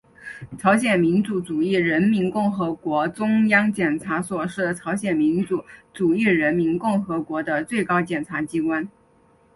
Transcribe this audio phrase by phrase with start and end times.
[0.57, 8.89] 朝鲜民主主义人民共和国中央检察所是朝鲜民主主义人民共和国的最高检察机关。